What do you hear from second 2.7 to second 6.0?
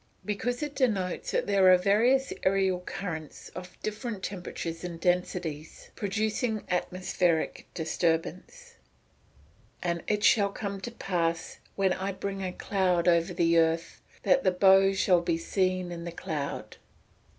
currents of different temperatures and densities,